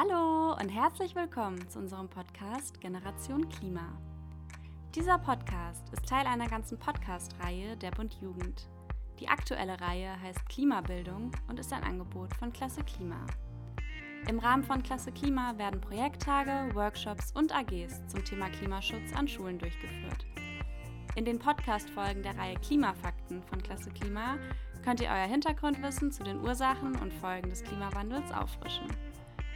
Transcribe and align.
Hallo 0.00 0.52
und 0.52 0.68
herzlich 0.68 1.16
willkommen 1.16 1.68
zu 1.68 1.80
unserem 1.80 2.08
Podcast 2.08 2.80
Generation 2.80 3.48
Klima. 3.48 3.98
Dieser 4.94 5.18
Podcast 5.18 5.92
ist 5.92 6.08
Teil 6.08 6.24
einer 6.24 6.46
ganzen 6.46 6.78
Podcast-Reihe 6.78 7.76
der 7.76 7.90
Bund 7.90 8.16
Jugend. 8.22 8.68
Die 9.18 9.26
aktuelle 9.26 9.80
Reihe 9.80 10.12
heißt 10.22 10.48
Klimabildung 10.48 11.32
und 11.48 11.58
ist 11.58 11.72
ein 11.72 11.82
Angebot 11.82 12.32
von 12.36 12.52
Klasse 12.52 12.84
Klima. 12.84 13.26
Im 14.28 14.38
Rahmen 14.38 14.62
von 14.62 14.84
Klasse 14.84 15.10
Klima 15.10 15.58
werden 15.58 15.80
Projekttage, 15.80 16.72
Workshops 16.76 17.32
und 17.32 17.52
AGs 17.52 18.06
zum 18.06 18.24
Thema 18.24 18.50
Klimaschutz 18.50 19.12
an 19.16 19.26
Schulen 19.26 19.58
durchgeführt. 19.58 20.24
In 21.16 21.24
den 21.24 21.40
Podcast-Folgen 21.40 22.22
der 22.22 22.38
Reihe 22.38 22.54
Klimafakten 22.60 23.42
von 23.42 23.60
Klasse 23.60 23.90
Klima 23.90 24.36
könnt 24.84 25.00
ihr 25.00 25.08
euer 25.08 25.26
Hintergrundwissen 25.26 26.12
zu 26.12 26.22
den 26.22 26.40
Ursachen 26.40 26.94
und 27.00 27.12
Folgen 27.14 27.50
des 27.50 27.64
Klimawandels 27.64 28.30
auffrischen. 28.30 28.86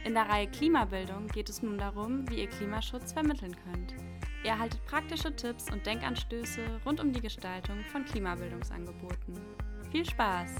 In 0.05 0.15
der 0.15 0.27
Reihe 0.27 0.47
Klimabildung 0.47 1.27
geht 1.27 1.47
es 1.47 1.63
nun 1.63 1.77
darum, 1.77 2.29
wie 2.29 2.41
ihr 2.41 2.49
Klimaschutz 2.49 3.13
vermitteln 3.13 3.55
könnt. 3.63 3.95
Ihr 4.43 4.49
erhaltet 4.49 4.85
praktische 4.85 5.33
Tipps 5.33 5.71
und 5.71 5.85
Denkanstöße 5.85 6.81
rund 6.85 6.99
um 6.99 7.13
die 7.13 7.21
Gestaltung 7.21 7.85
von 7.85 8.03
Klimabildungsangeboten. 8.03 9.39
Viel 9.91 10.05
Spaß! 10.05 10.55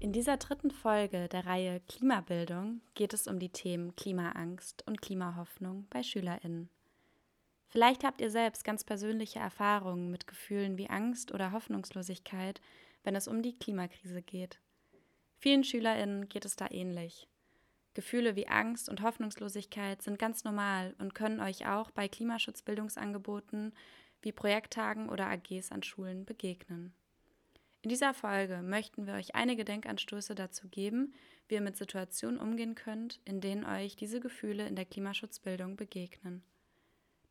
In 0.00 0.12
dieser 0.14 0.38
dritten 0.38 0.70
Folge 0.70 1.28
der 1.28 1.44
Reihe 1.44 1.80
Klimabildung 1.88 2.80
geht 2.94 3.12
es 3.12 3.26
um 3.26 3.38
die 3.38 3.50
Themen 3.50 3.94
Klimaangst 3.96 4.86
und 4.86 5.02
Klimahoffnung 5.02 5.86
bei 5.90 6.02
SchülerInnen. 6.02 6.70
Vielleicht 7.72 8.04
habt 8.04 8.20
ihr 8.20 8.30
selbst 8.30 8.64
ganz 8.64 8.84
persönliche 8.84 9.38
Erfahrungen 9.38 10.10
mit 10.10 10.26
Gefühlen 10.26 10.76
wie 10.76 10.90
Angst 10.90 11.32
oder 11.32 11.52
Hoffnungslosigkeit, 11.52 12.60
wenn 13.02 13.16
es 13.16 13.26
um 13.26 13.40
die 13.40 13.58
Klimakrise 13.58 14.20
geht. 14.20 14.60
Vielen 15.38 15.64
Schülerinnen 15.64 16.28
geht 16.28 16.44
es 16.44 16.54
da 16.54 16.66
ähnlich. 16.70 17.26
Gefühle 17.94 18.36
wie 18.36 18.46
Angst 18.46 18.90
und 18.90 19.00
Hoffnungslosigkeit 19.00 20.02
sind 20.02 20.18
ganz 20.18 20.44
normal 20.44 20.94
und 20.98 21.14
können 21.14 21.40
euch 21.40 21.66
auch 21.66 21.90
bei 21.90 22.08
Klimaschutzbildungsangeboten 22.08 23.72
wie 24.20 24.32
Projekttagen 24.32 25.08
oder 25.08 25.28
AGs 25.28 25.72
an 25.72 25.82
Schulen 25.82 26.26
begegnen. 26.26 26.92
In 27.80 27.88
dieser 27.88 28.12
Folge 28.12 28.60
möchten 28.60 29.06
wir 29.06 29.14
euch 29.14 29.34
einige 29.34 29.64
Denkanstöße 29.64 30.34
dazu 30.34 30.68
geben, 30.68 31.14
wie 31.48 31.54
ihr 31.54 31.62
mit 31.62 31.78
Situationen 31.78 32.38
umgehen 32.38 32.74
könnt, 32.74 33.22
in 33.24 33.40
denen 33.40 33.64
euch 33.64 33.96
diese 33.96 34.20
Gefühle 34.20 34.66
in 34.68 34.76
der 34.76 34.84
Klimaschutzbildung 34.84 35.76
begegnen. 35.76 36.42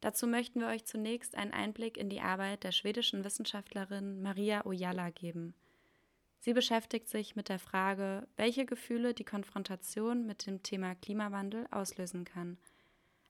Dazu 0.01 0.25
möchten 0.25 0.59
wir 0.59 0.67
euch 0.67 0.85
zunächst 0.85 1.35
einen 1.35 1.53
Einblick 1.53 1.95
in 1.95 2.09
die 2.09 2.21
Arbeit 2.21 2.63
der 2.63 2.71
schwedischen 2.71 3.23
Wissenschaftlerin 3.23 4.21
Maria 4.21 4.65
Ojala 4.65 5.11
geben. 5.11 5.53
Sie 6.39 6.53
beschäftigt 6.53 7.07
sich 7.07 7.35
mit 7.35 7.49
der 7.49 7.59
Frage, 7.59 8.27
welche 8.35 8.65
Gefühle 8.65 9.13
die 9.13 9.23
Konfrontation 9.23 10.25
mit 10.25 10.47
dem 10.47 10.63
Thema 10.63 10.95
Klimawandel 10.95 11.67
auslösen 11.69 12.25
kann. 12.25 12.57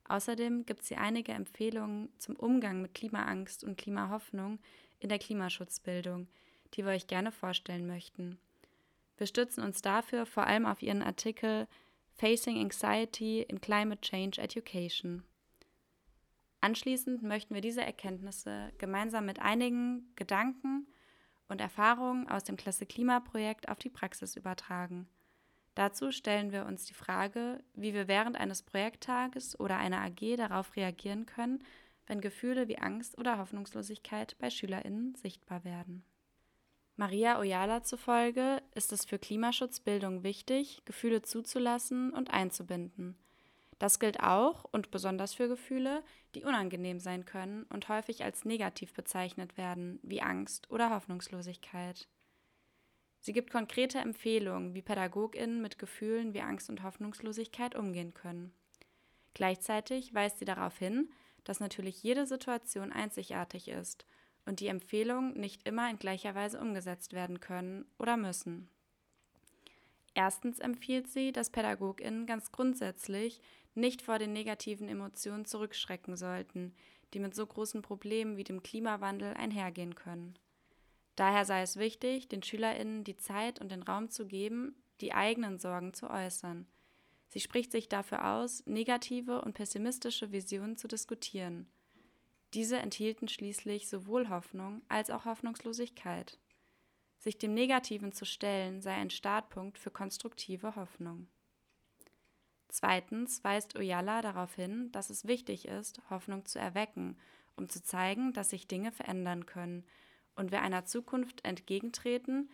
Außerdem 0.06 0.66
gibt 0.66 0.84
sie 0.84 0.96
einige 0.96 1.34
Empfehlungen 1.34 2.10
zum 2.18 2.38
Umgang 2.38 2.82
mit 2.82 2.94
Klimaangst 2.94 3.66
und 3.66 3.78
Klimahoffnung 3.78 4.60
in 5.00 5.10
der 5.10 5.20
Klimaschutzbildung, 5.20 6.30
die 6.74 6.86
wir 6.86 6.92
euch 6.92 7.08
gerne 7.08 7.34
vorstellen 7.34 7.86
möchten. 7.86 8.40
Wir 9.18 9.28
stützen 9.28 9.62
uns 9.62 9.82
dafür 9.82 10.26
vor 10.26 10.48
allem 10.48 10.66
auf 10.66 10.82
ihren 10.82 11.04
Artikel 11.04 11.68
Facing 12.14 12.58
Anxiety 12.58 13.42
in 13.42 13.60
Climate 13.60 14.02
Change 14.02 14.42
Education. 14.42 15.24
Anschließend 16.62 17.24
möchten 17.24 17.56
wir 17.56 17.62
diese 17.62 17.82
Erkenntnisse 17.82 18.72
gemeinsam 18.78 19.26
mit 19.26 19.40
einigen 19.40 20.14
Gedanken 20.16 20.88
und 21.48 21.60
Erfahrungen 21.60 22.30
aus 22.30 22.44
dem 22.44 22.56
Klasse 22.56 22.86
Klima 22.86 23.20
Projekt 23.20 23.68
auf 23.68 23.80
die 23.80 23.90
Praxis 23.90 24.36
übertragen. 24.36 25.08
Dazu 25.74 26.12
stellen 26.12 26.52
wir 26.52 26.66
uns 26.68 26.86
die 26.86 26.94
Frage, 26.94 27.64
wie 27.74 27.96
wir 27.96 28.08
während 28.08 28.38
eines 28.38 28.62
Projekttages 28.62 29.60
oder 29.60 29.78
einer 29.78 30.02
AG 30.02 30.36
darauf 30.38 30.76
reagieren 30.76 31.26
können, 31.26 31.64
wenn 32.06 32.22
Gefühle 32.22 32.68
wie 32.68 32.78
Angst 32.78 33.18
oder 33.18 33.40
Hoffnungslosigkeit 33.40 34.38
bei 34.38 34.52
Schülerinnen 34.52 35.16
sichtbar 35.16 35.64
werden. 35.64 36.04
Maria 36.96 37.40
Oyala 37.40 37.82
zufolge 37.82 38.62
ist 38.76 38.92
es 38.92 39.06
für 39.06 39.18
Klimaschutzbildung 39.18 40.22
wichtig, 40.24 40.84
Gefühle 40.86 41.24
zuzulassen 41.24 42.14
und 42.14 42.30
einzubinden– 42.30 43.18
das 43.82 43.98
gilt 43.98 44.20
auch 44.20 44.64
und 44.66 44.92
besonders 44.92 45.34
für 45.34 45.48
Gefühle, 45.48 46.04
die 46.36 46.44
unangenehm 46.44 47.00
sein 47.00 47.26
können 47.26 47.64
und 47.64 47.90
häufig 47.90 48.24
als 48.24 48.46
negativ 48.46 48.94
bezeichnet 48.94 49.58
werden, 49.58 50.00
wie 50.04 50.22
Angst 50.22 50.70
oder 50.70 50.92
Hoffnungslosigkeit. 50.92 52.08
Sie 53.22 53.34
gibt 53.34 53.50
konkrete 53.50 53.98
Empfehlungen, 53.98 54.76
wie 54.76 54.84
Pädagoginnen 54.84 55.64
mit 55.64 55.80
Gefühlen 55.80 56.36
wie 56.36 56.42
Angst 56.42 56.70
und 56.70 56.84
Hoffnungslosigkeit 56.84 57.74
umgehen 57.74 58.14
können. 58.14 58.54
Gleichzeitig 59.34 60.14
weist 60.14 60.38
sie 60.38 60.46
darauf 60.46 60.78
hin, 60.78 61.10
dass 61.44 61.60
natürlich 61.60 62.04
jede 62.04 62.28
Situation 62.28 62.92
einzigartig 62.92 63.68
ist 63.68 64.06
und 64.46 64.60
die 64.60 64.68
Empfehlungen 64.68 65.34
nicht 65.34 65.68
immer 65.68 65.90
in 65.90 65.98
gleicher 65.98 66.36
Weise 66.36 66.62
umgesetzt 66.62 67.14
werden 67.14 67.40
können 67.40 67.86
oder 67.98 68.16
müssen. 68.16 68.70
Erstens 70.14 70.60
empfiehlt 70.60 71.08
sie, 71.08 71.32
dass 71.32 71.50
Pädagoginnen 71.50 72.26
ganz 72.26 72.52
grundsätzlich 72.52 73.42
nicht 73.76 74.02
vor 74.02 74.20
den 74.20 74.34
negativen 74.34 74.90
Emotionen 74.90 75.46
zurückschrecken 75.46 76.18
sollten, 76.18 76.74
die 77.14 77.20
mit 77.20 77.36
so 77.36 77.46
großen 77.46 77.82
Problemen 77.82 78.38
wie 78.38 78.44
dem 78.44 78.64
Klimawandel 78.64 79.34
einhergehen 79.34 79.96
können. 79.96 80.38
Daher 81.16 81.46
sei 81.46 81.62
es 81.62 81.78
wichtig, 81.78 82.28
den 82.28 82.44
Schülerinnen 82.44 83.04
die 83.04 83.18
Zeit 83.18 83.60
und 83.62 83.72
den 83.72 83.84
Raum 83.84 84.10
zu 84.10 84.26
geben, 84.26 84.76
die 85.02 85.14
eigenen 85.14 85.60
Sorgen 85.60 85.94
zu 85.94 86.10
äußern. 86.10 86.68
Sie 87.30 87.40
spricht 87.40 87.72
sich 87.72 87.88
dafür 87.88 88.34
aus, 88.34 88.66
negative 88.66 89.42
und 89.42 89.54
pessimistische 89.54 90.32
Visionen 90.32 90.78
zu 90.78 90.88
diskutieren. 90.88 91.68
Diese 92.54 92.78
enthielten 92.78 93.30
schließlich 93.30 93.88
sowohl 93.88 94.30
Hoffnung 94.30 94.82
als 94.90 95.10
auch 95.10 95.24
Hoffnungslosigkeit. 95.24 96.38
Sich 97.22 97.38
dem 97.38 97.54
Negativen 97.54 98.14
zu 98.14 98.26
stellen 98.26 98.82
sei 98.82 98.94
ein 98.96 99.12
Startpunkt 99.12 99.78
für 99.78 99.92
konstruktive 99.92 100.76
Hoffnung. 100.76 101.28
Zweitens 102.68 103.44
weist 103.44 103.76
Oyala 103.76 104.24
darauf 104.24 104.56
hin, 104.56 104.92
dass 104.92 105.12
es 105.12 105.28
wichtig 105.28 105.68
ist, 105.68 106.02
Hoffnung 106.10 106.46
zu 106.46 106.58
erwecken, 106.58 107.16
um 107.56 107.70
zu 107.70 107.84
zeigen, 107.84 108.34
dass 108.34 108.50
sich 108.50 108.68
Dinge 108.68 108.92
verändern 108.92 109.46
können 109.46 109.86
und 110.36 110.52
wir 110.52 110.64
einer 110.64 110.86
Zukunft 110.86 111.46
entgegentreten, 111.46 112.50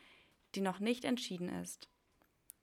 die 0.54 0.60
noch 0.60 0.82
nicht 0.82 1.06
entschieden 1.06 1.48
ist. 1.48 1.88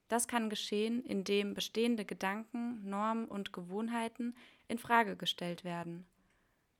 Das 0.08 0.28
kann 0.28 0.50
geschehen, 0.50 1.02
indem 1.06 1.54
bestehende 1.54 2.04
Gedanken, 2.04 2.86
Normen 2.86 3.24
und 3.24 3.54
Gewohnheiten 3.54 4.36
in 4.68 4.76
Frage 4.76 5.16
gestellt 5.16 5.64
werden. 5.64 6.06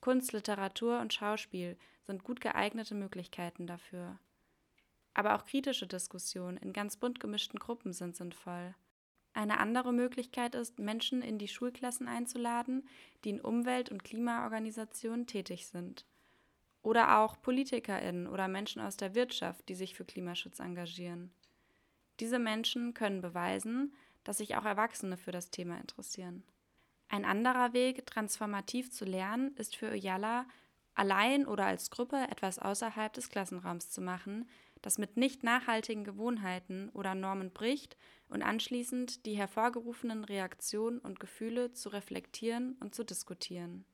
Kunst, 0.03 0.33
Literatur 0.33 1.01
und 1.01 1.15
Schauspiel 1.15 1.79
sind 2.03 2.25
gut 2.25 2.43
geeignete 2.43 2.95
Möglichkeiten 2.95 3.67
dafür. 3.67 4.19
Aber 5.15 5.37
auch 5.37 5.47
kritische 5.47 5.87
Diskussionen 5.87 6.57
in 6.57 6.73
ganz 6.73 6.97
bunt 6.97 7.21
gemischten 7.21 7.59
Gruppen 7.59 7.93
sind 7.93 8.17
sinnvoll. 8.17 8.75
Eine 9.33 9.59
andere 9.59 9.93
Möglichkeit 9.93 10.55
ist, 10.55 10.79
Menschen 10.79 11.23
in 11.23 11.39
die 11.39 11.49
Schulklassen 11.49 12.07
einzuladen, 12.07 12.89
die 13.25 13.31
in 13.31 13.41
Umwelt- 13.41 13.91
und 13.91 14.05
Klimaorganisationen 14.05 15.27
tätig 15.27 15.67
sind. 15.67 16.05
Oder 16.83 17.19
auch 17.19 17.41
PolitikerInnen 17.41 18.27
oder 18.27 18.47
Menschen 18.47 18.83
aus 18.83 18.97
der 18.97 19.15
Wirtschaft, 19.15 19.69
die 19.69 19.75
sich 19.75 19.95
für 19.95 20.05
Klimaschutz 20.05 20.61
engagieren. 20.61 21.33
Diese 22.21 22.39
Menschen 22.39 22.95
können 22.95 23.23
beweisen, 23.23 23.95
dass 24.23 24.39
sich 24.39 24.57
auch 24.57 24.65
Erwachsene 24.65 25.17
für 25.17 25.33
das 25.33 25.51
Thema 25.51 25.79
interessieren. 25.81 26.45
Ein 27.09 27.25
anderer 27.25 27.73
Weg, 27.73 28.07
transformativ 28.07 28.91
zu 28.91 29.05
lernen, 29.05 29.57
ist 29.57 29.77
für 29.77 29.91
Oyala, 29.91 30.47
allein 30.95 31.47
oder 31.47 31.67
als 31.67 31.91
Gruppe 31.91 32.17
etwas 32.31 32.59
außerhalb 32.59 33.13
des 33.13 33.31
Klassenraums 33.31 33.91
zu 33.91 34.01
machen, 34.01 34.49
das 34.85 34.99
mit 34.99 35.17
nicht 35.17 35.43
nachhaltigen 35.43 36.05
Gewohnheiten 36.05 36.91
oder 36.91 37.15
Normen 37.15 37.51
bricht 37.51 37.97
und 38.29 38.43
anschließend 38.43 39.25
die 39.25 39.33
hervorgerufenen 39.33 40.25
Reaktionen 40.25 40.99
und 40.99 41.21
Gefühle 41.21 41.73
zu 41.73 41.89
reflektieren 41.89 42.77
und 42.81 42.95
zu 42.95 43.03
diskutieren. 43.03 43.87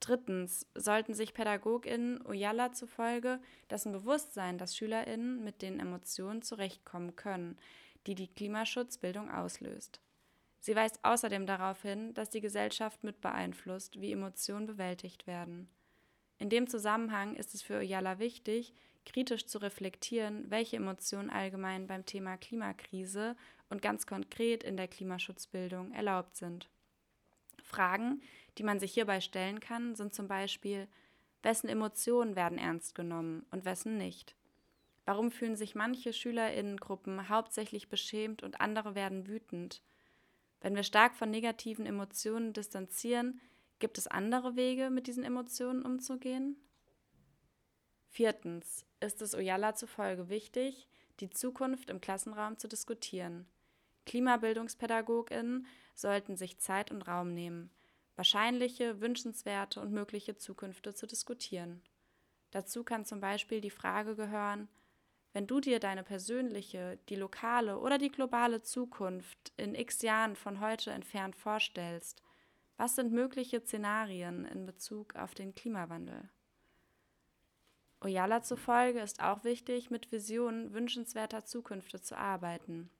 Drittens 0.00 0.66
sollten 0.74 1.14
sich 1.14 1.34
PädagogInnen 1.34 2.26
Oyala 2.26 2.72
zufolge 2.72 3.38
dessen 3.70 3.92
bewusst 3.92 4.34
sein, 4.34 4.58
dass 4.58 4.76
SchülerInnen 4.76 5.44
mit 5.44 5.62
den 5.62 5.78
Emotionen 5.78 6.42
zurechtkommen 6.42 7.14
können, 7.14 7.56
die 8.08 8.16
die 8.16 8.26
Klimaschutzbildung 8.26 9.30
auslöst. 9.30 10.00
Sie 10.58 10.74
weist 10.74 10.98
außerdem 11.04 11.46
darauf 11.46 11.82
hin, 11.82 12.12
dass 12.14 12.28
die 12.28 12.40
Gesellschaft 12.40 13.04
mit 13.04 13.20
beeinflusst, 13.20 14.00
wie 14.00 14.10
Emotionen 14.10 14.66
bewältigt 14.66 15.28
werden. 15.28 15.68
In 16.38 16.50
dem 16.50 16.66
Zusammenhang 16.66 17.36
ist 17.36 17.54
es 17.54 17.62
für 17.62 17.78
Oyala 17.78 18.18
wichtig, 18.18 18.74
kritisch 19.04 19.46
zu 19.46 19.58
reflektieren, 19.58 20.50
welche 20.50 20.76
Emotionen 20.76 21.30
allgemein 21.30 21.86
beim 21.86 22.06
Thema 22.06 22.36
Klimakrise 22.36 23.36
und 23.70 23.82
ganz 23.82 24.06
konkret 24.06 24.62
in 24.62 24.76
der 24.76 24.88
Klimaschutzbildung 24.88 25.92
erlaubt 25.92 26.36
sind. 26.36 26.68
Fragen, 27.62 28.22
die 28.58 28.62
man 28.62 28.78
sich 28.78 28.94
hierbei 28.94 29.20
stellen 29.20 29.60
kann, 29.60 29.94
sind 29.94 30.14
zum 30.14 30.28
Beispiel, 30.28 30.86
wessen 31.42 31.68
Emotionen 31.68 32.36
werden 32.36 32.58
ernst 32.58 32.94
genommen 32.94 33.44
und 33.50 33.64
wessen 33.64 33.96
nicht? 33.96 34.36
Warum 35.04 35.30
fühlen 35.30 35.56
sich 35.56 35.74
manche 35.74 36.12
Schülerinnengruppen 36.12 37.28
hauptsächlich 37.28 37.88
beschämt 37.88 38.42
und 38.42 38.60
andere 38.60 38.94
werden 38.94 39.26
wütend? 39.26 39.82
Wenn 40.60 40.74
wir 40.74 40.82
stark 40.82 41.14
von 41.14 41.30
negativen 41.30 41.84
Emotionen 41.84 42.54
distanzieren, 42.54 43.40
gibt 43.80 43.98
es 43.98 44.06
andere 44.06 44.56
Wege, 44.56 44.88
mit 44.88 45.06
diesen 45.06 45.24
Emotionen 45.24 45.82
umzugehen? 45.82 46.56
Viertens 48.14 48.86
ist 49.00 49.22
es 49.22 49.34
Oyala 49.34 49.74
zufolge 49.74 50.28
wichtig, 50.28 50.86
die 51.18 51.30
Zukunft 51.30 51.90
im 51.90 52.00
Klassenraum 52.00 52.56
zu 52.58 52.68
diskutieren. 52.68 53.44
KlimabildungspädagogInnen 54.06 55.66
sollten 55.96 56.36
sich 56.36 56.60
Zeit 56.60 56.92
und 56.92 57.02
Raum 57.02 57.34
nehmen, 57.34 57.72
wahrscheinliche, 58.14 59.00
wünschenswerte 59.00 59.80
und 59.80 59.90
mögliche 59.90 60.36
Zukünfte 60.36 60.94
zu 60.94 61.08
diskutieren. 61.08 61.82
Dazu 62.52 62.84
kann 62.84 63.04
zum 63.04 63.18
Beispiel 63.18 63.60
die 63.60 63.68
Frage 63.68 64.14
gehören, 64.14 64.68
wenn 65.32 65.48
du 65.48 65.58
dir 65.58 65.80
deine 65.80 66.04
persönliche, 66.04 67.00
die 67.08 67.16
lokale 67.16 67.80
oder 67.80 67.98
die 67.98 68.12
globale 68.12 68.62
Zukunft 68.62 69.52
in 69.56 69.74
x 69.74 70.02
Jahren 70.02 70.36
von 70.36 70.60
heute 70.60 70.92
entfernt 70.92 71.34
vorstellst, 71.34 72.22
was 72.76 72.94
sind 72.94 73.10
mögliche 73.10 73.60
Szenarien 73.60 74.44
in 74.44 74.66
Bezug 74.66 75.16
auf 75.16 75.34
den 75.34 75.56
Klimawandel? 75.56 76.30
Oyala 78.04 78.42
zufolge 78.42 79.00
ist 79.00 79.22
auch 79.22 79.44
wichtig, 79.44 79.90
mit 79.90 80.12
Visionen 80.12 80.74
wünschenswerter 80.74 81.44
Zukünfte 81.44 82.02
zu 82.02 82.18
arbeiten. 82.18 82.90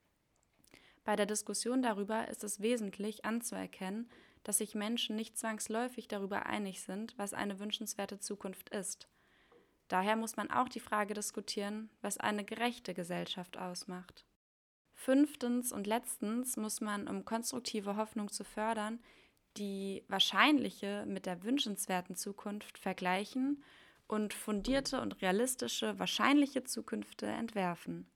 Bei 1.04 1.14
der 1.14 1.26
Diskussion 1.26 1.82
darüber 1.82 2.28
ist 2.28 2.42
es 2.42 2.60
wesentlich 2.60 3.26
anzuerkennen, 3.26 4.08
dass 4.42 4.58
sich 4.58 4.74
Menschen 4.74 5.16
nicht 5.16 5.36
zwangsläufig 5.36 6.08
darüber 6.08 6.46
einig 6.46 6.82
sind, 6.82 7.16
was 7.18 7.34
eine 7.34 7.58
wünschenswerte 7.60 8.18
Zukunft 8.18 8.70
ist. 8.70 9.08
Daher 9.88 10.16
muss 10.16 10.36
man 10.36 10.50
auch 10.50 10.70
die 10.70 10.80
Frage 10.80 11.12
diskutieren, 11.12 11.90
was 12.00 12.16
eine 12.16 12.44
gerechte 12.44 12.94
Gesellschaft 12.94 13.58
ausmacht. 13.58 14.24
Fünftens 14.94 15.72
und 15.72 15.86
letztens 15.86 16.56
muss 16.56 16.80
man, 16.80 17.08
um 17.08 17.26
konstruktive 17.26 17.96
Hoffnung 17.96 18.30
zu 18.30 18.44
fördern, 18.44 19.00
die 19.58 20.04
wahrscheinliche 20.08 21.04
mit 21.06 21.26
der 21.26 21.42
wünschenswerten 21.42 22.16
Zukunft 22.16 22.78
vergleichen 22.78 23.62
und 24.06 24.34
fundierte 24.34 25.00
und 25.00 25.20
realistische 25.22 25.98
wahrscheinliche 25.98 26.64
Zukünfte 26.64 27.26
entwerfen. 27.26 28.06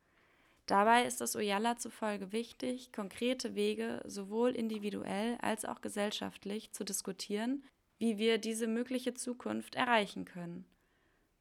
Dabei 0.67 1.07
ist 1.07 1.23
es 1.23 1.35
Oyala 1.35 1.79
zufolge 1.79 2.31
wichtig, 2.33 2.93
konkrete 2.93 3.55
Wege 3.55 4.03
sowohl 4.05 4.51
individuell 4.51 5.39
als 5.41 5.65
auch 5.65 5.81
gesellschaftlich 5.81 6.73
zu 6.73 6.85
diskutieren, 6.85 7.65
wie 7.99 8.19
wir 8.19 8.39
diese 8.39 8.67
mögliche 8.67 9.15
Zukunft 9.15 9.75
erreichen 9.75 10.27
können. 10.27 10.67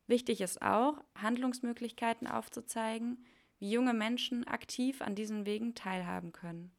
Wichtig 0.07 0.39
ist 0.39 0.61
auch, 0.61 1.03
Handlungsmöglichkeiten 1.15 2.27
aufzuzeigen, 2.27 3.25
wie 3.59 3.69
junge 3.69 3.93
Menschen 3.93 4.47
aktiv 4.47 5.01
an 5.01 5.15
diesen 5.15 5.45
Wegen 5.45 5.75
teilhaben 5.75 6.31
können. 6.31 6.71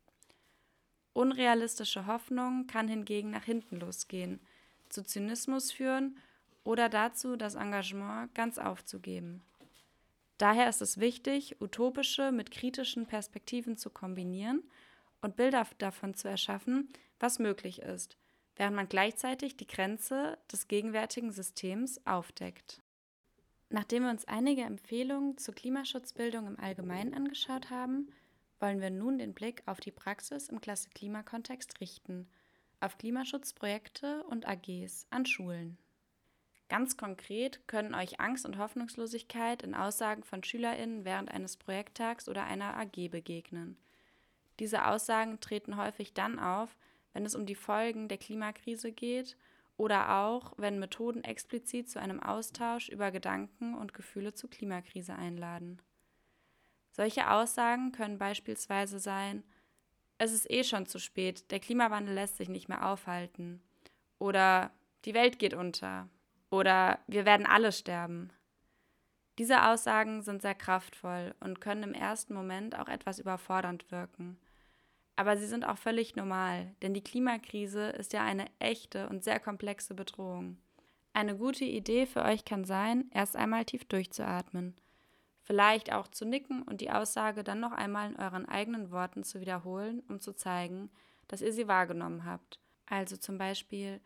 Unrealistische 1.12 2.06
Hoffnung 2.06 2.66
kann 2.66 2.88
hingegen 2.88 3.30
nach 3.30 3.44
hinten 3.44 3.76
losgehen, 3.76 4.40
zu 4.88 5.02
Zynismus 5.04 5.70
führen 5.70 6.16
oder 6.68 6.90
dazu, 6.90 7.36
das 7.36 7.54
Engagement 7.54 8.34
ganz 8.34 8.58
aufzugeben. 8.58 9.42
Daher 10.36 10.68
ist 10.68 10.82
es 10.82 11.00
wichtig, 11.00 11.62
utopische 11.62 12.30
mit 12.30 12.50
kritischen 12.50 13.06
Perspektiven 13.06 13.78
zu 13.78 13.88
kombinieren 13.88 14.62
und 15.22 15.34
Bilder 15.34 15.66
davon 15.78 16.12
zu 16.12 16.28
erschaffen, 16.28 16.90
was 17.18 17.38
möglich 17.38 17.80
ist, 17.80 18.18
während 18.56 18.76
man 18.76 18.86
gleichzeitig 18.86 19.56
die 19.56 19.66
Grenze 19.66 20.36
des 20.52 20.68
gegenwärtigen 20.68 21.32
Systems 21.32 22.06
aufdeckt. 22.06 22.82
Nachdem 23.70 24.02
wir 24.02 24.10
uns 24.10 24.26
einige 24.26 24.60
Empfehlungen 24.60 25.38
zur 25.38 25.54
Klimaschutzbildung 25.54 26.46
im 26.46 26.60
Allgemeinen 26.60 27.14
angeschaut 27.14 27.70
haben, 27.70 28.12
wollen 28.60 28.82
wir 28.82 28.90
nun 28.90 29.16
den 29.16 29.32
Blick 29.32 29.62
auf 29.64 29.80
die 29.80 29.90
Praxis 29.90 30.50
im 30.50 30.60
Klasse-Klimakontext 30.60 31.80
richten, 31.80 32.28
auf 32.80 32.98
Klimaschutzprojekte 32.98 34.22
und 34.24 34.46
AGs 34.46 35.06
an 35.08 35.24
Schulen. 35.24 35.78
Ganz 36.68 36.98
konkret 36.98 37.66
können 37.66 37.94
euch 37.94 38.20
Angst 38.20 38.44
und 38.44 38.58
Hoffnungslosigkeit 38.58 39.62
in 39.62 39.74
Aussagen 39.74 40.22
von 40.22 40.44
SchülerInnen 40.44 41.04
während 41.04 41.30
eines 41.30 41.56
Projekttags 41.56 42.28
oder 42.28 42.44
einer 42.44 42.76
AG 42.76 43.08
begegnen. 43.10 43.78
Diese 44.58 44.86
Aussagen 44.86 45.40
treten 45.40 45.78
häufig 45.78 46.12
dann 46.12 46.38
auf, 46.38 46.76
wenn 47.14 47.24
es 47.24 47.34
um 47.34 47.46
die 47.46 47.54
Folgen 47.54 48.08
der 48.08 48.18
Klimakrise 48.18 48.92
geht 48.92 49.38
oder 49.78 50.18
auch, 50.18 50.52
wenn 50.58 50.78
Methoden 50.78 51.24
explizit 51.24 51.88
zu 51.88 52.00
einem 52.00 52.20
Austausch 52.20 52.90
über 52.90 53.10
Gedanken 53.12 53.74
und 53.74 53.94
Gefühle 53.94 54.34
zur 54.34 54.50
Klimakrise 54.50 55.14
einladen. 55.14 55.80
Solche 56.90 57.30
Aussagen 57.30 57.92
können 57.92 58.18
beispielsweise 58.18 58.98
sein, 58.98 59.42
es 60.18 60.32
ist 60.32 60.50
eh 60.50 60.64
schon 60.64 60.84
zu 60.84 60.98
spät, 60.98 61.50
der 61.50 61.60
Klimawandel 61.60 62.14
lässt 62.14 62.36
sich 62.36 62.48
nicht 62.48 62.68
mehr 62.68 62.86
aufhalten 62.86 63.62
oder 64.18 64.72
die 65.04 65.14
Welt 65.14 65.38
geht 65.38 65.54
unter 65.54 66.10
oder 66.50 66.98
wir 67.06 67.24
werden 67.24 67.46
alle 67.46 67.72
sterben. 67.72 68.30
Diese 69.38 69.68
Aussagen 69.68 70.22
sind 70.22 70.42
sehr 70.42 70.54
kraftvoll 70.54 71.34
und 71.40 71.60
können 71.60 71.84
im 71.84 71.94
ersten 71.94 72.34
Moment 72.34 72.76
auch 72.78 72.88
etwas 72.88 73.18
überfordernd 73.20 73.90
wirken. 73.92 74.38
Aber 75.14 75.36
sie 75.36 75.46
sind 75.46 75.64
auch 75.64 75.78
völlig 75.78 76.16
normal, 76.16 76.74
denn 76.82 76.94
die 76.94 77.02
Klimakrise 77.02 77.90
ist 77.90 78.12
ja 78.12 78.24
eine 78.24 78.46
echte 78.58 79.08
und 79.08 79.24
sehr 79.24 79.40
komplexe 79.40 79.94
Bedrohung. 79.94 80.58
Eine 81.12 81.36
gute 81.36 81.64
Idee 81.64 82.06
für 82.06 82.24
euch 82.24 82.44
kann 82.44 82.64
sein, 82.64 83.10
erst 83.12 83.36
einmal 83.36 83.64
tief 83.64 83.84
durchzuatmen. 83.84 84.76
Vielleicht 85.42 85.92
auch 85.92 86.08
zu 86.08 86.24
nicken 86.24 86.62
und 86.62 86.80
die 86.80 86.90
Aussage 86.90 87.42
dann 87.42 87.58
noch 87.58 87.72
einmal 87.72 88.10
in 88.10 88.16
euren 88.16 88.46
eigenen 88.46 88.90
Worten 88.90 89.24
zu 89.24 89.40
wiederholen, 89.40 90.02
um 90.08 90.20
zu 90.20 90.32
zeigen, 90.34 90.90
dass 91.26 91.42
ihr 91.42 91.52
sie 91.52 91.68
wahrgenommen 91.68 92.24
habt. 92.24 92.60
Also 92.86 93.16
zum 93.16 93.38
Beispiel, 93.38 94.00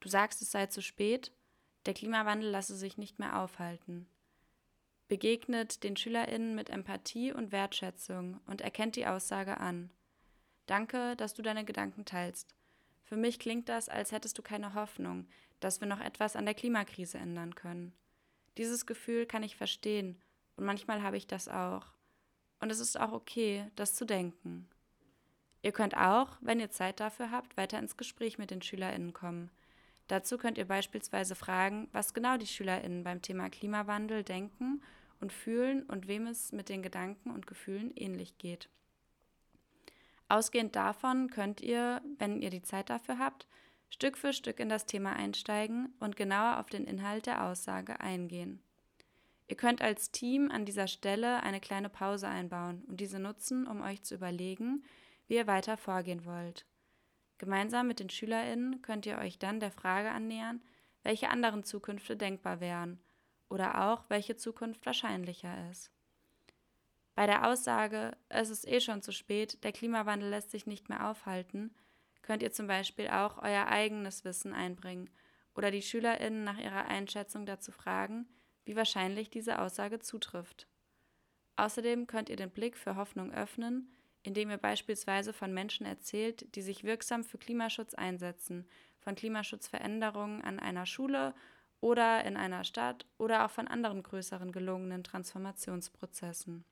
du 0.00 0.08
sagst, 0.08 0.42
es 0.42 0.50
sei 0.50 0.66
zu 0.66 0.80
spät 0.82 1.32
der 1.86 1.94
Klimawandel 1.94 2.50
lasse 2.50 2.76
sich 2.76 2.98
nicht 2.98 3.18
mehr 3.18 3.40
aufhalten. 3.40 4.06
Begegnet 5.08 5.84
den 5.84 5.96
SchülerInnen 5.96 6.54
mit 6.54 6.68
Empathie 6.68 7.32
und 7.32 7.52
Wertschätzung 7.52 8.40
und 8.46 8.60
erkennt 8.60 8.96
die 8.96 9.06
Aussage 9.06 9.58
an. 9.60 9.90
Danke, 10.66 11.14
dass 11.16 11.34
du 11.34 11.42
deine 11.42 11.64
Gedanken 11.64 12.04
teilst. 12.04 12.54
Für 13.04 13.16
mich 13.16 13.38
klingt 13.38 13.68
das, 13.68 13.88
als 13.88 14.10
hättest 14.10 14.36
du 14.36 14.42
keine 14.42 14.74
Hoffnung, 14.74 15.28
dass 15.60 15.80
wir 15.80 15.86
noch 15.86 16.00
etwas 16.00 16.34
an 16.34 16.44
der 16.44 16.54
Klimakrise 16.54 17.18
ändern 17.18 17.54
können. 17.54 17.94
Dieses 18.58 18.84
Gefühl 18.84 19.26
kann 19.26 19.44
ich 19.44 19.54
verstehen 19.54 20.20
und 20.56 20.64
manchmal 20.64 21.02
habe 21.02 21.16
ich 21.16 21.28
das 21.28 21.46
auch. 21.46 21.92
Und 22.58 22.72
es 22.72 22.80
ist 22.80 22.98
auch 22.98 23.12
okay, 23.12 23.70
das 23.76 23.94
zu 23.94 24.06
denken. 24.06 24.68
Ihr 25.62 25.72
könnt 25.72 25.96
auch, 25.96 26.36
wenn 26.40 26.58
ihr 26.58 26.70
Zeit 26.70 26.98
dafür 27.00 27.30
habt, 27.30 27.56
weiter 27.56 27.78
ins 27.78 27.96
Gespräch 27.96 28.38
mit 28.38 28.50
den 28.50 28.62
SchülerInnen 28.62 29.12
kommen. 29.12 29.50
Dazu 30.08 30.38
könnt 30.38 30.58
ihr 30.58 30.66
beispielsweise 30.66 31.34
fragen, 31.34 31.88
was 31.92 32.14
genau 32.14 32.36
die 32.36 32.46
SchülerInnen 32.46 33.02
beim 33.02 33.22
Thema 33.22 33.50
Klimawandel 33.50 34.22
denken 34.22 34.82
und 35.20 35.32
fühlen 35.32 35.82
und 35.84 36.06
wem 36.06 36.26
es 36.26 36.52
mit 36.52 36.68
den 36.68 36.82
Gedanken 36.82 37.30
und 37.30 37.46
Gefühlen 37.46 37.92
ähnlich 37.96 38.38
geht. 38.38 38.68
Ausgehend 40.28 40.74
davon 40.76 41.30
könnt 41.30 41.60
ihr, 41.60 42.02
wenn 42.18 42.42
ihr 42.42 42.50
die 42.50 42.62
Zeit 42.62 42.90
dafür 42.90 43.18
habt, 43.18 43.46
Stück 43.88 44.18
für 44.18 44.32
Stück 44.32 44.58
in 44.58 44.68
das 44.68 44.86
Thema 44.86 45.12
einsteigen 45.14 45.94
und 46.00 46.16
genauer 46.16 46.58
auf 46.58 46.68
den 46.68 46.84
Inhalt 46.84 47.26
der 47.26 47.44
Aussage 47.44 48.00
eingehen. 48.00 48.60
Ihr 49.48 49.56
könnt 49.56 49.80
als 49.80 50.10
Team 50.10 50.50
an 50.50 50.64
dieser 50.64 50.88
Stelle 50.88 51.42
eine 51.44 51.60
kleine 51.60 51.88
Pause 51.88 52.26
einbauen 52.26 52.82
und 52.88 53.00
diese 53.00 53.20
nutzen, 53.20 53.66
um 53.66 53.80
euch 53.80 54.02
zu 54.02 54.16
überlegen, 54.16 54.84
wie 55.28 55.34
ihr 55.36 55.46
weiter 55.46 55.76
vorgehen 55.76 56.24
wollt. 56.24 56.66
Gemeinsam 57.38 57.86
mit 57.86 58.00
den 58.00 58.10
SchülerInnen 58.10 58.82
könnt 58.82 59.06
ihr 59.06 59.18
euch 59.18 59.38
dann 59.38 59.60
der 59.60 59.70
Frage 59.70 60.10
annähern, 60.10 60.62
welche 61.02 61.28
anderen 61.28 61.64
Zukünfte 61.64 62.16
denkbar 62.16 62.60
wären 62.60 62.98
oder 63.48 63.88
auch 63.88 64.04
welche 64.08 64.36
Zukunft 64.36 64.86
wahrscheinlicher 64.86 65.70
ist. 65.70 65.90
Bei 67.14 67.26
der 67.26 67.48
Aussage, 67.48 68.16
es 68.28 68.50
ist 68.50 68.66
eh 68.66 68.80
schon 68.80 69.02
zu 69.02 69.12
spät, 69.12 69.62
der 69.64 69.72
Klimawandel 69.72 70.28
lässt 70.28 70.50
sich 70.50 70.66
nicht 70.66 70.88
mehr 70.88 71.08
aufhalten, 71.08 71.74
könnt 72.22 72.42
ihr 72.42 72.52
zum 72.52 72.66
Beispiel 72.66 73.08
auch 73.08 73.38
euer 73.38 73.66
eigenes 73.68 74.24
Wissen 74.24 74.52
einbringen 74.52 75.08
oder 75.54 75.70
die 75.70 75.82
SchülerInnen 75.82 76.44
nach 76.44 76.58
ihrer 76.58 76.86
Einschätzung 76.86 77.46
dazu 77.46 77.72
fragen, 77.72 78.28
wie 78.64 78.76
wahrscheinlich 78.76 79.30
diese 79.30 79.60
Aussage 79.60 80.00
zutrifft. 80.00 80.66
Außerdem 81.56 82.06
könnt 82.06 82.28
ihr 82.28 82.36
den 82.36 82.50
Blick 82.50 82.76
für 82.76 82.96
Hoffnung 82.96 83.32
öffnen 83.32 83.96
indem 84.26 84.50
ihr 84.50 84.58
beispielsweise 84.58 85.32
von 85.32 85.54
Menschen 85.54 85.86
erzählt, 85.86 86.54
die 86.54 86.62
sich 86.62 86.84
wirksam 86.84 87.24
für 87.24 87.38
Klimaschutz 87.38 87.94
einsetzen, 87.94 88.68
von 88.98 89.14
Klimaschutzveränderungen 89.14 90.42
an 90.42 90.58
einer 90.58 90.86
Schule 90.86 91.34
oder 91.80 92.24
in 92.24 92.36
einer 92.36 92.64
Stadt 92.64 93.06
oder 93.18 93.44
auch 93.44 93.50
von 93.50 93.68
anderen 93.68 94.02
größeren 94.02 94.50
gelungenen 94.50 95.04
Transformationsprozessen. 95.04 96.64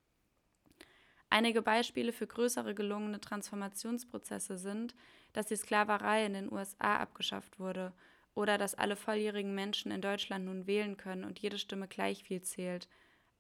Einige 1.31 1.63
Beispiele 1.63 2.13
für 2.13 2.27
größere 2.27 2.75
gelungene 2.75 3.21
Transformationsprozesse 3.21 4.57
sind, 4.57 4.95
dass 5.33 5.47
die 5.47 5.57
Sklaverei 5.57 6.27
in 6.27 6.33
den 6.33 6.53
USA 6.53 6.99
abgeschafft 6.99 7.59
wurde 7.59 7.93
oder 8.35 8.59
dass 8.59 8.75
alle 8.75 8.97
volljährigen 8.97 9.55
Menschen 9.55 9.93
in 9.93 10.01
Deutschland 10.01 10.45
nun 10.45 10.67
wählen 10.67 10.97
können 10.97 11.25
und 11.25 11.39
jede 11.39 11.59
Stimme 11.59 11.89
gleich 11.89 12.25
viel 12.25 12.43
zählt, 12.43 12.89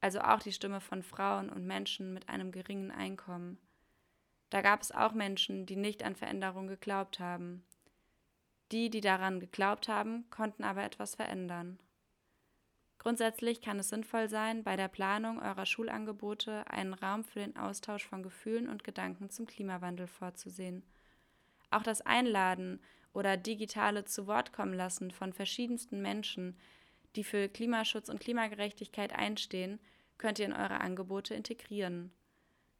also 0.00 0.20
auch 0.20 0.40
die 0.40 0.52
Stimme 0.52 0.80
von 0.80 1.02
Frauen 1.02 1.50
und 1.50 1.66
Menschen 1.66 2.12
mit 2.12 2.28
einem 2.28 2.52
geringen 2.52 2.90
Einkommen. 2.90 3.58
Da 4.50 4.60
gab 4.60 4.82
es 4.82 4.92
auch 4.92 5.12
Menschen, 5.12 5.66
die 5.66 5.76
nicht 5.76 6.02
an 6.02 6.14
Veränderung 6.14 6.68
geglaubt 6.68 7.18
haben. 7.18 7.64
Die, 8.72 8.90
die 8.90 9.00
daran 9.00 9.40
geglaubt 9.40 9.88
haben, 9.88 10.28
konnten 10.30 10.64
aber 10.64 10.84
etwas 10.84 11.14
verändern. 11.14 11.78
Grundsätzlich 12.98 13.60
kann 13.60 13.78
es 13.78 13.90
sinnvoll 13.90 14.30
sein, 14.30 14.64
bei 14.64 14.76
der 14.76 14.88
Planung 14.88 15.38
eurer 15.38 15.66
Schulangebote 15.66 16.66
einen 16.70 16.94
Raum 16.94 17.22
für 17.22 17.40
den 17.40 17.56
Austausch 17.56 18.06
von 18.06 18.22
Gefühlen 18.22 18.68
und 18.68 18.82
Gedanken 18.82 19.28
zum 19.28 19.46
Klimawandel 19.46 20.06
vorzusehen. 20.06 20.82
Auch 21.70 21.82
das 21.82 22.00
Einladen 22.00 22.80
oder 23.12 23.36
digitale 23.36 24.06
zu 24.06 24.26
Wort 24.26 24.52
kommen 24.52 24.72
lassen 24.72 25.10
von 25.10 25.32
verschiedensten 25.32 26.00
Menschen, 26.00 26.58
die 27.14 27.24
für 27.24 27.48
Klimaschutz 27.48 28.08
und 28.08 28.20
Klimagerechtigkeit 28.20 29.12
einstehen, 29.12 29.80
könnt 30.16 30.38
ihr 30.38 30.46
in 30.46 30.52
eure 30.52 30.80
Angebote 30.80 31.34
integrieren. 31.34 32.10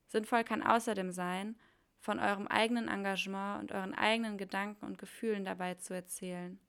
Sinnvoll 0.09 0.45
kann 0.45 0.63
außerdem 0.63 1.11
sein, 1.11 1.57
von 2.01 2.19
eurem 2.19 2.47
eigenen 2.47 2.89
Engagement 2.89 3.63
und 3.63 3.73
euren 3.73 3.95
eigenen 3.95 4.37
Gedanken 4.37 4.85
und 4.85 4.99
Gefühlen 4.99 5.45
dabei 5.45 5.75
zu 5.75 5.95
erzählen. 5.95 6.61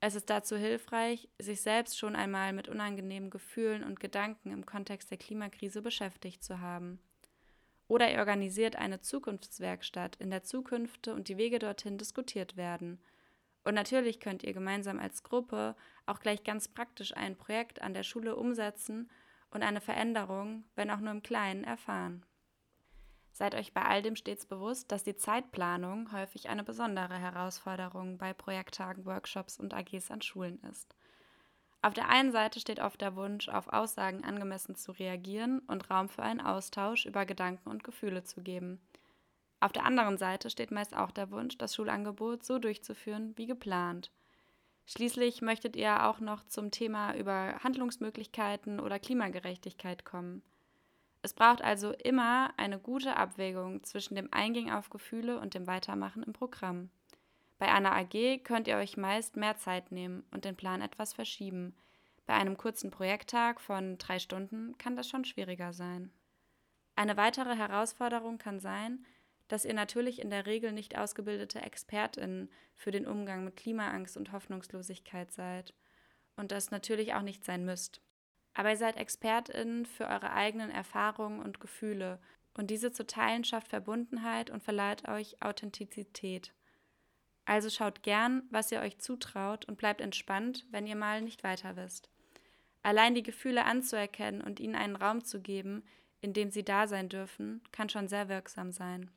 Es 0.00 0.14
ist 0.14 0.30
dazu 0.30 0.56
hilfreich, 0.56 1.28
sich 1.40 1.62
selbst 1.62 1.98
schon 1.98 2.14
einmal 2.14 2.52
mit 2.52 2.68
unangenehmen 2.68 3.30
Gefühlen 3.30 3.82
und 3.82 3.98
Gedanken 3.98 4.52
im 4.52 4.64
Kontext 4.64 5.10
der 5.10 5.18
Klimakrise 5.18 5.82
beschäftigt 5.82 6.44
zu 6.44 6.60
haben. 6.60 7.00
Oder 7.88 8.12
ihr 8.12 8.18
organisiert 8.18 8.76
eine 8.76 9.00
Zukunftswerkstatt, 9.00 10.16
in 10.16 10.30
der 10.30 10.42
Zukünfte 10.42 11.14
und 11.14 11.28
die 11.28 11.38
Wege 11.38 11.58
dorthin 11.58 11.98
diskutiert 11.98 12.56
werden. 12.56 13.00
Und 13.64 13.74
natürlich 13.74 14.20
könnt 14.20 14.44
ihr 14.44 14.52
gemeinsam 14.52 15.00
als 15.00 15.22
Gruppe 15.22 15.74
auch 16.04 16.20
gleich 16.20 16.44
ganz 16.44 16.68
praktisch 16.68 17.16
ein 17.16 17.36
Projekt 17.36 17.82
an 17.82 17.94
der 17.94 18.04
Schule 18.04 18.36
umsetzen 18.36 19.10
und 19.50 19.62
eine 19.62 19.80
Veränderung, 19.80 20.64
wenn 20.76 20.90
auch 20.90 21.00
nur 21.00 21.12
im 21.12 21.22
Kleinen, 21.22 21.64
erfahren. 21.64 22.24
Seid 23.36 23.54
euch 23.54 23.74
bei 23.74 23.82
all 23.82 24.00
dem 24.00 24.16
stets 24.16 24.46
bewusst, 24.46 24.90
dass 24.90 25.04
die 25.04 25.14
Zeitplanung 25.14 26.10
häufig 26.10 26.48
eine 26.48 26.64
besondere 26.64 27.18
Herausforderung 27.18 28.16
bei 28.16 28.32
Projekttagen, 28.32 29.04
Workshops 29.04 29.60
und 29.60 29.74
AGs 29.74 30.10
an 30.10 30.22
Schulen 30.22 30.58
ist. 30.70 30.96
Auf 31.82 31.92
der 31.92 32.08
einen 32.08 32.32
Seite 32.32 32.60
steht 32.60 32.80
oft 32.80 32.98
der 32.98 33.14
Wunsch, 33.14 33.50
auf 33.50 33.68
Aussagen 33.68 34.24
angemessen 34.24 34.74
zu 34.74 34.90
reagieren 34.92 35.58
und 35.66 35.90
Raum 35.90 36.08
für 36.08 36.22
einen 36.22 36.40
Austausch 36.40 37.04
über 37.04 37.26
Gedanken 37.26 37.68
und 37.68 37.84
Gefühle 37.84 38.24
zu 38.24 38.40
geben. 38.40 38.80
Auf 39.60 39.72
der 39.72 39.84
anderen 39.84 40.16
Seite 40.16 40.48
steht 40.48 40.70
meist 40.70 40.96
auch 40.96 41.10
der 41.10 41.30
Wunsch, 41.30 41.58
das 41.58 41.74
Schulangebot 41.74 42.42
so 42.42 42.58
durchzuführen 42.58 43.34
wie 43.36 43.46
geplant. 43.46 44.10
Schließlich 44.86 45.42
möchtet 45.42 45.76
ihr 45.76 46.06
auch 46.06 46.20
noch 46.20 46.46
zum 46.46 46.70
Thema 46.70 47.14
über 47.14 47.62
Handlungsmöglichkeiten 47.62 48.80
oder 48.80 48.98
Klimagerechtigkeit 48.98 50.06
kommen. 50.06 50.42
Es 51.26 51.34
braucht 51.34 51.60
also 51.60 51.90
immer 51.90 52.54
eine 52.56 52.78
gute 52.78 53.16
Abwägung 53.16 53.82
zwischen 53.82 54.14
dem 54.14 54.32
Eingehen 54.32 54.70
auf 54.70 54.90
Gefühle 54.90 55.40
und 55.40 55.54
dem 55.54 55.66
Weitermachen 55.66 56.22
im 56.22 56.32
Programm. 56.32 56.88
Bei 57.58 57.66
einer 57.66 57.96
AG 57.96 58.44
könnt 58.44 58.68
ihr 58.68 58.76
euch 58.76 58.96
meist 58.96 59.34
mehr 59.34 59.56
Zeit 59.56 59.90
nehmen 59.90 60.24
und 60.30 60.44
den 60.44 60.54
Plan 60.54 60.80
etwas 60.80 61.14
verschieben. 61.14 61.74
Bei 62.26 62.34
einem 62.34 62.56
kurzen 62.56 62.92
Projekttag 62.92 63.60
von 63.60 63.98
drei 63.98 64.20
Stunden 64.20 64.78
kann 64.78 64.94
das 64.94 65.08
schon 65.08 65.24
schwieriger 65.24 65.72
sein. 65.72 66.12
Eine 66.94 67.16
weitere 67.16 67.56
Herausforderung 67.56 68.38
kann 68.38 68.60
sein, 68.60 69.04
dass 69.48 69.64
ihr 69.64 69.74
natürlich 69.74 70.22
in 70.22 70.30
der 70.30 70.46
Regel 70.46 70.70
nicht 70.70 70.96
ausgebildete 70.96 71.60
ExpertInnen 71.60 72.52
für 72.76 72.92
den 72.92 73.04
Umgang 73.04 73.44
mit 73.44 73.56
Klimaangst 73.56 74.16
und 74.16 74.30
Hoffnungslosigkeit 74.30 75.32
seid 75.32 75.74
und 76.36 76.52
das 76.52 76.70
natürlich 76.70 77.14
auch 77.14 77.22
nicht 77.22 77.44
sein 77.44 77.64
müsst. 77.64 78.00
Aber 78.58 78.70
ihr 78.70 78.78
seid 78.78 78.96
ExpertInnen 78.96 79.84
für 79.84 80.06
eure 80.06 80.32
eigenen 80.32 80.70
Erfahrungen 80.70 81.40
und 81.40 81.60
Gefühle 81.60 82.18
und 82.54 82.70
diese 82.70 82.90
zu 82.90 83.06
teilen 83.06 83.44
schafft 83.44 83.68
Verbundenheit 83.68 84.48
und 84.48 84.62
verleiht 84.62 85.06
euch 85.08 85.42
Authentizität. 85.42 86.54
Also 87.44 87.68
schaut 87.68 88.02
gern, 88.02 88.44
was 88.50 88.72
ihr 88.72 88.80
euch 88.80 88.96
zutraut 88.98 89.66
und 89.66 89.76
bleibt 89.76 90.00
entspannt, 90.00 90.64
wenn 90.70 90.86
ihr 90.86 90.96
mal 90.96 91.20
nicht 91.20 91.44
weiter 91.44 91.76
wisst. 91.76 92.08
Allein 92.82 93.14
die 93.14 93.22
Gefühle 93.22 93.66
anzuerkennen 93.66 94.40
und 94.40 94.58
ihnen 94.58 94.74
einen 94.74 94.96
Raum 94.96 95.22
zu 95.22 95.42
geben, 95.42 95.84
in 96.22 96.32
dem 96.32 96.50
sie 96.50 96.64
da 96.64 96.86
sein 96.86 97.10
dürfen, 97.10 97.60
kann 97.72 97.90
schon 97.90 98.08
sehr 98.08 98.30
wirksam 98.30 98.72
sein. 98.72 99.10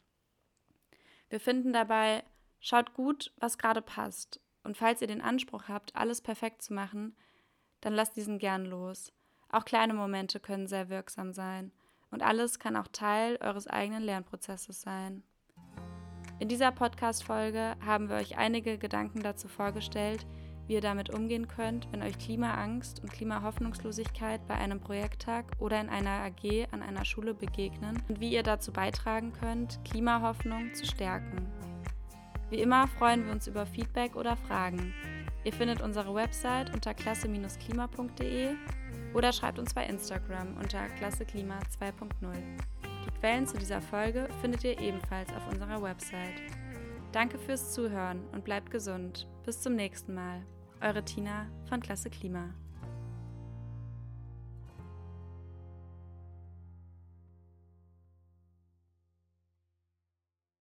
Wir 1.29 1.39
finden 1.39 1.71
dabei, 1.71 2.25
schaut 2.59 2.93
gut, 2.93 3.31
was 3.37 3.57
gerade 3.57 3.81
passt. 3.81 4.41
Und 4.63 4.75
falls 4.75 4.99
ihr 5.01 5.07
den 5.07 5.21
Anspruch 5.21 5.69
habt, 5.69 5.95
alles 5.95 6.19
perfekt 6.19 6.61
zu 6.61 6.73
machen, 6.73 7.15
dann 7.79 7.93
lasst 7.93 8.17
diesen 8.17 8.37
gern 8.37 8.65
los. 8.65 9.13
Auch 9.51 9.65
kleine 9.65 9.93
Momente 9.93 10.39
können 10.39 10.67
sehr 10.67 10.89
wirksam 10.89 11.33
sein. 11.33 11.71
Und 12.11 12.23
alles 12.23 12.59
kann 12.59 12.75
auch 12.75 12.87
Teil 12.87 13.37
eures 13.41 13.67
eigenen 13.67 14.03
Lernprozesses 14.03 14.81
sein. 14.81 15.23
In 16.39 16.47
dieser 16.47 16.71
Podcast-Folge 16.71 17.75
haben 17.85 18.09
wir 18.09 18.15
euch 18.15 18.37
einige 18.37 18.77
Gedanken 18.77 19.21
dazu 19.21 19.47
vorgestellt, 19.47 20.25
wie 20.67 20.75
ihr 20.75 20.81
damit 20.81 21.09
umgehen 21.09 21.47
könnt, 21.47 21.91
wenn 21.91 22.03
euch 22.03 22.17
Klimaangst 22.17 23.01
und 23.01 23.11
Klimahoffnungslosigkeit 23.11 24.45
bei 24.47 24.53
einem 24.53 24.79
Projekttag 24.79 25.45
oder 25.57 25.81
in 25.81 25.89
einer 25.89 26.21
AG 26.21 26.67
an 26.71 26.83
einer 26.83 27.05
Schule 27.05 27.33
begegnen 27.33 28.01
und 28.07 28.19
wie 28.19 28.31
ihr 28.31 28.43
dazu 28.43 28.71
beitragen 28.71 29.33
könnt, 29.33 29.83
Klimahoffnung 29.83 30.73
zu 30.75 30.85
stärken. 30.85 31.47
Wie 32.51 32.61
immer 32.61 32.87
freuen 32.87 33.25
wir 33.25 33.31
uns 33.31 33.47
über 33.47 33.65
Feedback 33.65 34.15
oder 34.15 34.37
Fragen. 34.37 34.93
Ihr 35.43 35.53
findet 35.53 35.81
unsere 35.81 36.13
Website 36.13 36.73
unter 36.73 36.93
klasse-klima.de 36.93 38.55
oder 39.13 39.33
schreibt 39.33 39.59
uns 39.59 39.73
bei 39.73 39.85
Instagram 39.85 40.57
unter 40.57 40.87
Klasse 40.97 41.25
Klima 41.25 41.59
2.0. 41.79 42.09
Die 43.05 43.19
Quellen 43.19 43.47
zu 43.47 43.57
dieser 43.57 43.81
Folge 43.81 44.27
findet 44.41 44.63
ihr 44.63 44.79
ebenfalls 44.79 45.29
auf 45.33 45.47
unserer 45.51 45.81
Website. 45.81 46.41
Danke 47.11 47.39
fürs 47.39 47.73
Zuhören 47.73 48.21
und 48.31 48.43
bleibt 48.43 48.69
gesund. 48.71 49.27
Bis 49.45 49.61
zum 49.61 49.75
nächsten 49.75 50.13
Mal. 50.13 50.45
Eure 50.81 51.03
Tina 51.03 51.47
von 51.67 51.81
Klasse 51.81 52.09
Klima. 52.09 52.53